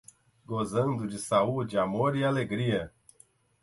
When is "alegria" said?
2.25-2.91